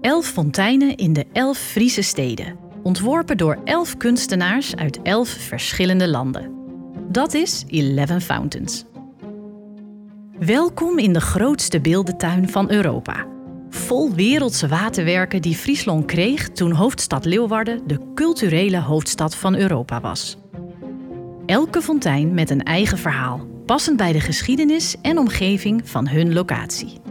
[0.00, 2.58] Elf fonteinen in de elf Friese steden.
[2.82, 6.54] Ontworpen door elf kunstenaars uit elf verschillende landen.
[7.08, 8.84] Dat is Eleven Fountains.
[10.38, 13.26] Welkom in de grootste beeldentuin van Europa.
[13.70, 20.36] Vol wereldse waterwerken die Friesland kreeg toen hoofdstad Leeuwarden de culturele hoofdstad van Europa was.
[21.46, 27.09] Elke fontein met een eigen verhaal, passend bij de geschiedenis en omgeving van hun locatie.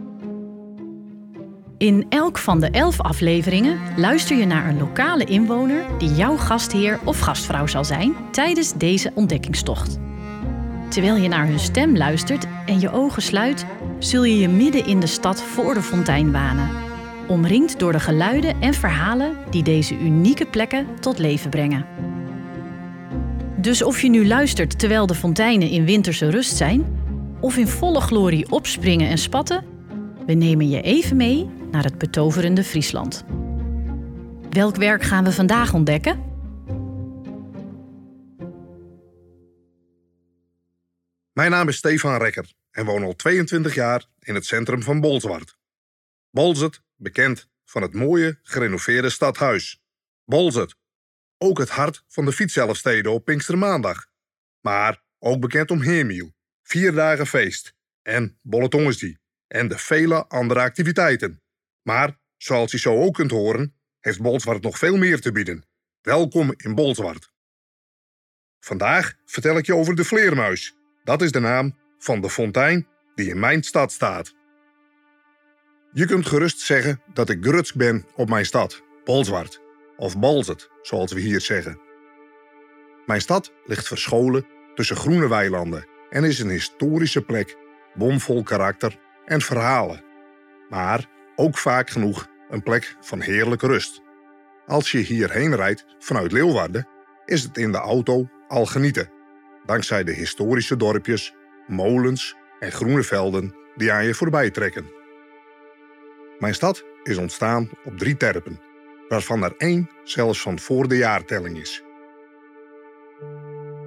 [1.79, 6.99] In elk van de elf afleveringen luister je naar een lokale inwoner die jouw gastheer
[7.05, 9.99] of gastvrouw zal zijn tijdens deze ontdekkingstocht.
[10.89, 13.65] Terwijl je naar hun stem luistert en je ogen sluit,
[13.99, 16.69] zul je je midden in de stad voor de fontein banen.
[17.27, 21.85] Omringd door de geluiden en verhalen die deze unieke plekken tot leven brengen.
[23.55, 26.85] Dus of je nu luistert terwijl de fonteinen in winterse rust zijn,
[27.39, 29.63] of in volle glorie opspringen en spatten,
[30.25, 33.23] we nemen je even mee naar het betoverende Friesland.
[34.49, 36.27] Welk werk gaan we vandaag ontdekken?
[41.33, 45.57] Mijn naam is Stefan Rekker en woon al 22 jaar in het centrum van Bolzwart.
[46.31, 49.81] Bolzet, bekend van het mooie, gerenoveerde stadhuis.
[50.25, 50.75] Bolzet,
[51.37, 54.05] ook het hart van de fietszelfsteden op Pinkstermaandag.
[54.61, 61.41] Maar ook bekend om Heermiel, vier dagen feest en Bolletongensdie en de vele andere activiteiten.
[61.89, 65.63] Maar, zoals je zo ook kunt horen, heeft Bolzwart nog veel meer te bieden.
[66.01, 67.31] Welkom in Bolzwart.
[68.59, 70.75] Vandaag vertel ik je over de vleermuis.
[71.03, 74.33] Dat is de naam van de fontein die in mijn stad staat.
[75.91, 79.61] Je kunt gerust zeggen dat ik grutsk ben op mijn stad, Bolzwart,
[79.97, 81.79] of Balzet, zoals we hier zeggen.
[83.05, 87.57] Mijn stad ligt verscholen tussen groene weilanden en is een historische plek,
[87.93, 90.03] bomvol karakter en verhalen.
[90.69, 94.01] Maar ook vaak genoeg een plek van heerlijke rust.
[94.65, 96.87] Als je hierheen rijdt vanuit Leeuwarden,
[97.25, 99.11] is het in de auto al genieten.
[99.65, 101.35] Dankzij de historische dorpjes,
[101.67, 104.91] molens en groene velden die aan je voorbij trekken.
[106.39, 108.61] Mijn stad is ontstaan op drie terpen,
[109.07, 111.83] waarvan er één zelfs van voor de jaartelling is.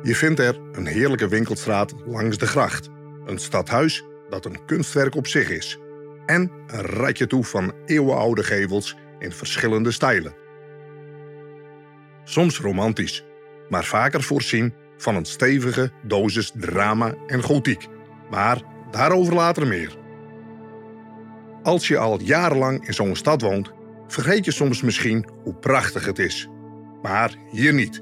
[0.02, 2.88] Je vindt er een heerlijke winkelstraat langs de gracht,
[3.24, 5.78] een stadhuis dat een kunstwerk op zich is
[6.32, 10.34] en een ratje toe van eeuwenoude gevels in verschillende stijlen.
[12.24, 13.24] Soms romantisch,
[13.68, 17.86] maar vaker voorzien van een stevige dosis drama en gotiek.
[18.30, 19.96] Maar daarover later meer.
[21.62, 23.72] Als je al jarenlang in zo'n stad woont,
[24.06, 26.48] vergeet je soms misschien hoe prachtig het is.
[27.02, 28.00] Maar hier niet.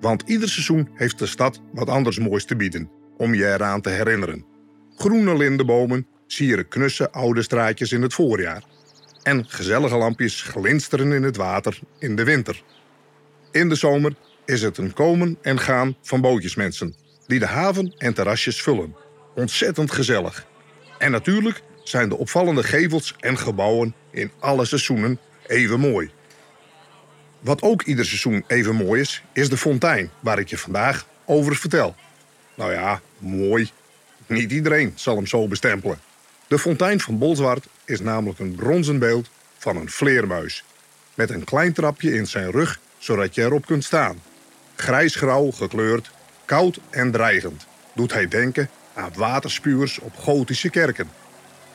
[0.00, 3.90] Want ieder seizoen heeft de stad wat anders moois te bieden om je eraan te
[3.90, 4.44] herinneren.
[4.96, 8.62] Groene lindenbomen sieren knusse oude straatjes in het voorjaar.
[9.22, 12.62] En gezellige lampjes glinsteren in het water in de winter.
[13.50, 14.14] In de zomer
[14.44, 16.94] is het een komen en gaan van bootjesmensen
[17.26, 18.96] die de haven en terrasjes vullen.
[19.34, 20.46] Ontzettend gezellig.
[20.98, 26.10] En natuurlijk zijn de opvallende gevels en gebouwen in alle seizoenen even mooi.
[27.40, 31.56] Wat ook ieder seizoen even mooi is, is de fontein waar ik je vandaag over
[31.56, 31.94] vertel.
[32.54, 33.70] Nou ja, mooi.
[34.26, 35.98] Niet iedereen zal hem zo bestempelen.
[36.48, 39.28] De fontein van Bolzwart is namelijk een bronzen beeld
[39.58, 40.64] van een vleermuis.
[41.14, 44.22] Met een klein trapje in zijn rug, zodat je erop kunt staan.
[44.76, 46.10] Grijsgrauw gekleurd,
[46.44, 51.10] koud en dreigend, doet hij denken aan waterspuwers op gotische kerken.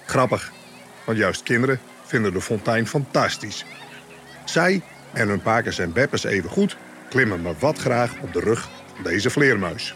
[0.06, 0.52] Grappig,
[1.06, 3.66] want juist kinderen vinden de fontein fantastisch.
[4.46, 4.82] Zij
[5.14, 6.78] en hun pakers en beppers even goed
[7.10, 9.96] klimmen maar wat graag op de rug van deze vleermuis.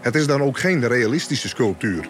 [0.00, 2.08] Het is dan ook geen realistische sculptuur,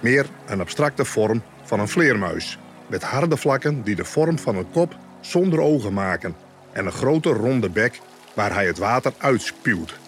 [0.00, 4.70] meer een abstracte vorm van een vleermuis, met harde vlakken die de vorm van een
[4.70, 6.36] kop zonder ogen maken
[6.72, 8.00] en een grote ronde bek
[8.34, 9.98] waar hij het water uitspuwt.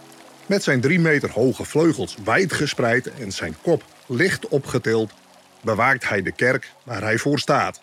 [0.46, 5.12] Met zijn drie meter hoge vleugels wijd gespreid en zijn kop licht opgetild,
[5.60, 7.82] bewaakt hij de kerk waar hij voor staat.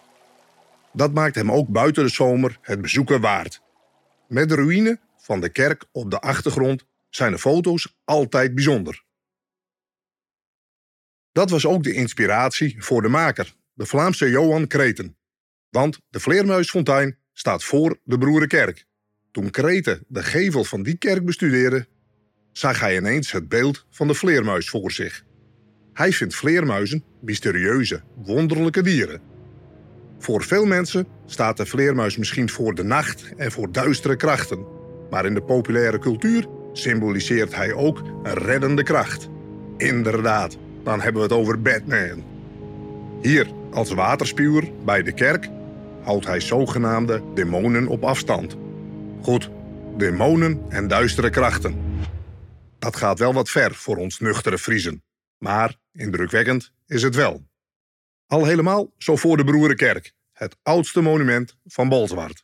[0.93, 3.61] Dat maakt hem ook buiten de zomer het bezoeken waard.
[4.27, 9.03] Met de ruïne van de kerk op de achtergrond zijn de foto's altijd bijzonder.
[11.31, 15.17] Dat was ook de inspiratie voor de maker, de Vlaamse Johan Kreten.
[15.69, 18.85] Want de Vleermuisfontein staat voor de Broerenkerk.
[19.31, 21.87] Toen Kreten de gevel van die kerk bestudeerde,
[22.51, 25.23] zag hij ineens het beeld van de vleermuis voor zich.
[25.93, 29.21] Hij vindt vleermuizen mysterieuze, wonderlijke dieren.
[30.19, 34.65] Voor veel mensen staat de vleermuis misschien voor de nacht en voor duistere krachten.
[35.09, 39.29] Maar in de populaire cultuur symboliseert hij ook een reddende kracht.
[39.77, 40.57] Inderdaad,
[40.89, 42.23] dan hebben we het over Batman.
[43.21, 45.49] Hier als waterspuwer bij de kerk
[46.03, 48.57] houdt hij zogenaamde demonen op afstand.
[49.21, 49.49] Goed,
[49.97, 52.01] demonen en duistere krachten.
[52.79, 55.03] Dat gaat wel wat ver voor ons nuchtere Friezen,
[55.37, 57.47] maar indrukwekkend is het wel.
[58.27, 62.43] Al helemaal zo voor de Broerenkerk, het oudste monument van Bolzwart.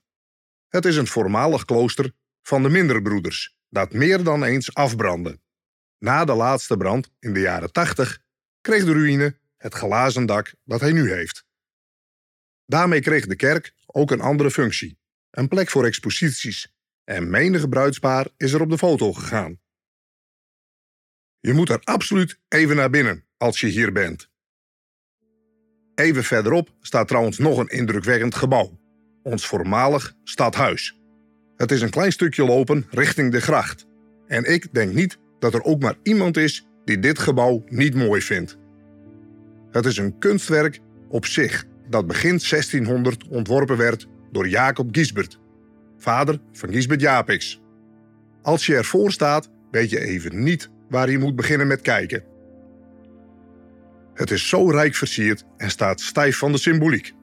[0.67, 5.39] Het is een voormalig klooster van de Minderbroeders, dat meer dan eens afbrandde.
[5.99, 8.23] Na de laatste brand in de jaren 80
[8.65, 11.45] kreeg de ruïne het glazen dak dat hij nu heeft.
[12.65, 14.97] Daarmee kreeg de kerk ook een andere functie,
[15.31, 16.73] een plek voor exposities,
[17.03, 19.59] en menige bruidspaar is er op de foto gegaan.
[21.39, 24.29] Je moet er absoluut even naar binnen als je hier bent.
[25.95, 28.79] Even verderop staat trouwens nog een indrukwekkend gebouw,
[29.23, 30.99] ons voormalig stadhuis.
[31.55, 33.85] Het is een klein stukje lopen richting de gracht.
[34.27, 38.21] En ik denk niet dat er ook maar iemand is die dit gebouw niet mooi
[38.21, 38.57] vindt.
[39.71, 40.79] Het is een kunstwerk
[41.09, 45.39] op zich dat begin 1600 ontworpen werd door Jacob Giesbert,
[45.97, 47.61] vader van Giesbert Japix.
[48.41, 52.23] Als je ervoor staat, weet je even niet waar je moet beginnen met kijken.
[54.13, 57.13] Het is zo rijk versierd en staat stijf van de symboliek.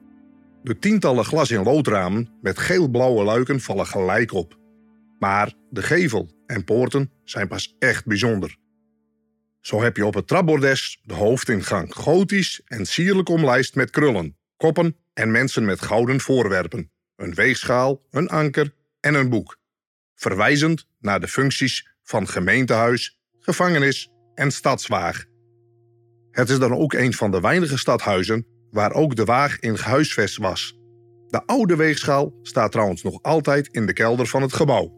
[0.63, 4.57] De tientallen glas- in loodramen met geel-blauwe luiken vallen gelijk op.
[5.19, 8.57] Maar de gevel en poorten zijn pas echt bijzonder.
[9.63, 14.97] Zo heb je op het trapbordes de hoofdingang gotisch en sierlijk omlijst met krullen, koppen
[15.13, 19.57] en mensen met gouden voorwerpen, een weegschaal, een anker en een boek,
[20.15, 25.25] verwijzend naar de functies van gemeentehuis, gevangenis en stadswaag.
[26.31, 30.37] Het is dan ook een van de weinige stadhuizen waar ook de waag in gehuisvest
[30.37, 30.77] was.
[31.27, 34.93] De oude weegschaal staat trouwens nog altijd in de kelder van het gebouw.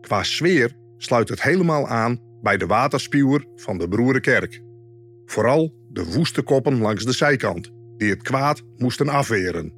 [0.00, 4.62] Qua sfeer sluit het helemaal aan bij de waterspuwer van de Broerenkerk.
[5.24, 9.72] Vooral de woeste koppen langs de zijkant, die het kwaad moesten afweren.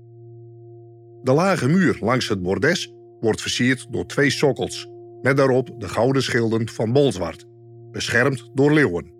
[1.22, 4.88] De lage muur langs het bordes wordt versierd door twee sokkels,
[5.22, 7.46] met daarop de gouden schilden van Bolzwart,
[7.90, 9.12] beschermd door leeuwen.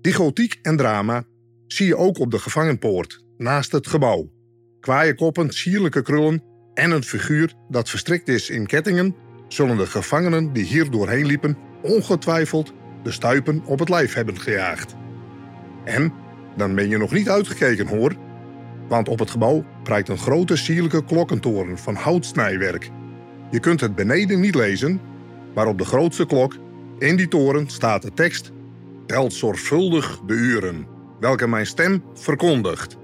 [0.00, 1.24] Die gotiek en drama
[1.66, 4.30] zie je ook op de gevangenpoort, naast het gebouw.
[4.80, 6.42] Kwaaie koppen, sierlijke krullen
[6.74, 9.14] en een figuur dat verstrikt is in kettingen,
[9.48, 12.72] zullen de gevangenen die hier doorheen liepen ongetwijfeld
[13.02, 14.94] de stuipen op het lijf hebben gejaagd.
[15.84, 16.12] En
[16.56, 18.14] dan ben je nog niet uitgekeken hoor,
[18.88, 22.90] want op het gebouw prijkt een grote sierlijke klokkentoren van houtsnijwerk.
[23.50, 25.00] Je kunt het beneden niet lezen,
[25.54, 26.56] maar op de grootste klok
[26.98, 28.50] in die toren staat de tekst:
[29.06, 30.86] Telt zorgvuldig de uren
[31.20, 32.96] welke mijn stem verkondigt.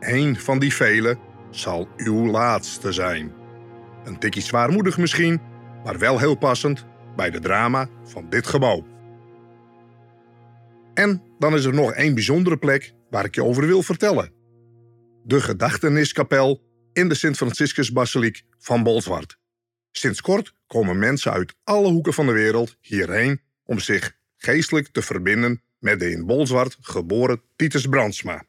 [0.00, 1.18] Eén van die vele
[1.50, 3.32] zal uw laatste zijn.
[4.04, 5.40] Een tikkie zwaarmoedig misschien,
[5.84, 6.86] maar wel heel passend
[7.20, 8.86] bij de drama van dit gebouw.
[10.94, 14.32] En dan is er nog één bijzondere plek waar ik je over wil vertellen.
[15.24, 16.62] De gedachteniskapel
[16.92, 19.38] in de Sint-Franciscus-basiliek van Bolzwart.
[19.90, 25.02] Sinds kort komen mensen uit alle hoeken van de wereld hierheen om zich geestelijk te
[25.02, 28.44] verbinden met de in Bolzwart geboren Titus Brandsma.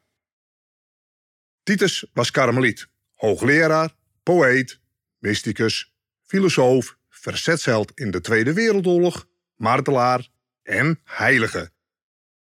[1.62, 4.80] Titus was karmeliet, hoogleraar, poëet,
[5.18, 9.26] mysticus, filosoof, verzetsheld in de Tweede Wereldoorlog,
[9.56, 10.28] martelaar
[10.62, 11.70] en heilige.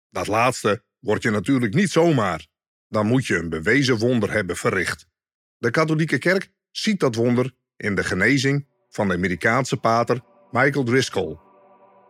[0.09, 2.47] Dat laatste word je natuurlijk niet zomaar.
[2.88, 5.07] Dan moet je een bewezen wonder hebben verricht.
[5.57, 11.38] De katholieke kerk ziet dat wonder in de genezing van de Amerikaanse pater Michael Driscoll.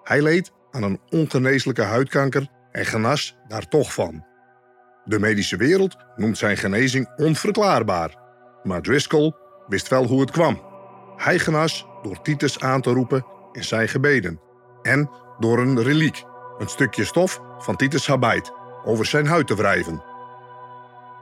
[0.04, 4.26] Hij leed aan een ongeneeslijke huidkanker en genas daar toch van.
[5.06, 8.16] De medische wereld noemt zijn genezing onverklaarbaar,
[8.64, 9.34] maar Driscoll
[9.68, 10.62] wist wel hoe het kwam.
[11.16, 14.40] Hij genas door Titus aan te roepen in zijn gebeden
[14.82, 16.24] en door een reliek,
[16.58, 18.52] een stukje stof van Titus' habit,
[18.86, 20.04] over zijn huid te wrijven.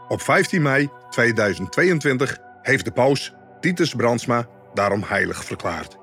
[0.08, 5.98] Op 15 mei 2022 heeft de paus Titus Brandsma daarom heilig verklaard.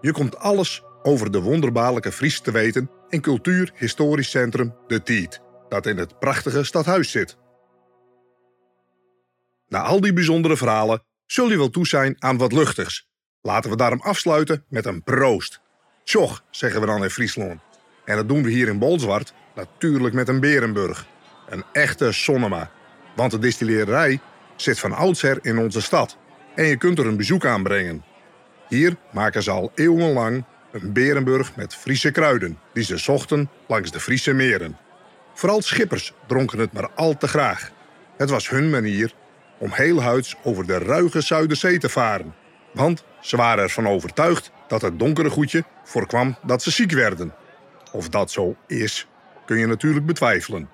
[0.00, 5.86] Je komt alles over de wonderbaarlijke Fries te weten in Cultuur-Historisch Centrum De Tiet, dat
[5.86, 7.36] in het prachtige stadhuis zit.
[9.68, 13.08] Na al die bijzondere verhalen zul je wel toe zijn aan wat luchtigs.
[13.40, 15.60] Laten we daarom afsluiten met een proost.
[16.04, 17.60] Tjoch, zeggen we dan in Friesland.
[18.04, 21.06] En dat doen we hier in Bolzwart natuurlijk met een Berenburg.
[21.48, 22.70] Een echte Sonnema.
[23.16, 24.20] Want de distillerij
[24.56, 26.16] zit van oudsher in onze stad.
[26.54, 28.04] En je kunt er een bezoek aanbrengen.
[28.68, 34.00] Hier maken ze al eeuwenlang een Berenburg met Friese kruiden, die ze zochten langs de
[34.00, 34.76] Friese meren.
[35.34, 37.70] Vooral schippers dronken het maar al te graag.
[38.16, 39.12] Het was hun manier
[39.58, 42.34] om heel huids over de ruige Zuiderzee te varen.
[42.72, 47.34] Want ze waren ervan overtuigd dat het donkere goedje voorkwam dat ze ziek werden.
[47.92, 49.06] Of dat zo is,
[49.44, 50.68] kun je natuurlijk betwijfelen.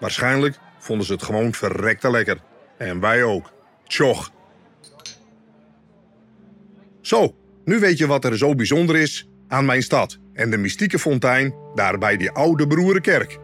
[0.00, 2.38] Waarschijnlijk vonden ze het gewoon verrekte lekker.
[2.78, 3.52] En wij ook.
[3.86, 4.30] Tjoch.
[7.00, 7.34] Zo,
[7.64, 11.54] nu weet je wat er zo bijzonder is aan mijn stad en de mystieke fontein
[11.74, 13.38] daar bij die oude Broerenkerk.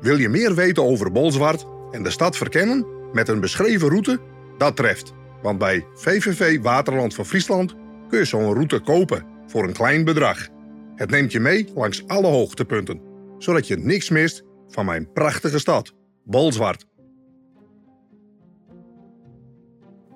[0.00, 4.20] Wil je meer weten over Bolzwart en de stad verkennen met een beschreven route?
[4.58, 7.74] Dat treft, want bij VVV Waterland van Friesland
[8.08, 10.48] kun je zo'n route kopen voor een klein bedrag.
[10.94, 13.00] Het neemt je mee langs alle hoogtepunten,
[13.38, 16.86] zodat je niks mist van mijn prachtige stad, Bolzwart.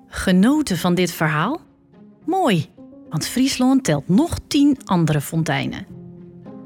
[0.07, 1.61] Genoten van dit verhaal?
[2.25, 2.69] Mooi,
[3.09, 5.85] want Friesland telt nog tien andere fonteinen.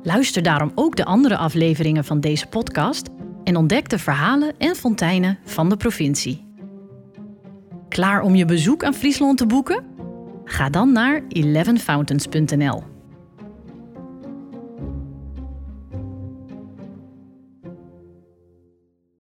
[0.04, 3.10] Luister daarom ook de andere afleveringen van deze podcast
[3.48, 6.46] en ontdek de verhalen en fonteinen van de provincie.
[7.90, 9.84] Klaar om je bezoek aan Friesland te boeken?
[10.44, 12.97] Ga dan naar 11fountains.nl.